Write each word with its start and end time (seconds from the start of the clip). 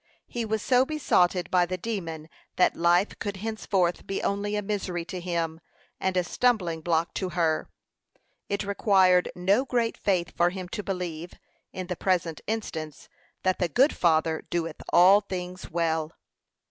He 0.25 0.45
was 0.45 0.63
so 0.63 0.83
besotted 0.83 1.51
by 1.51 1.67
the 1.67 1.77
demon 1.77 2.27
that 2.55 2.75
life 2.75 3.19
could 3.19 3.37
henceforth 3.37 4.07
be 4.07 4.23
only 4.23 4.55
a 4.55 4.63
misery 4.63 5.05
to 5.05 5.19
him, 5.19 5.61
and 5.99 6.17
a 6.17 6.23
stumbling 6.23 6.81
block 6.81 7.13
to 7.13 7.29
her. 7.29 7.69
It 8.49 8.63
required 8.63 9.31
no 9.35 9.63
great 9.63 9.95
faith 9.95 10.31
for 10.35 10.49
him 10.49 10.69
to 10.69 10.81
believe, 10.81 11.33
in 11.71 11.85
the 11.85 11.95
present 11.95 12.41
instance, 12.47 13.09
that 13.43 13.59
the 13.59 13.69
good 13.69 13.95
Father 13.95 14.41
doeth 14.49 14.81
all 14.91 15.21
things 15.21 15.69
well. 15.69 16.13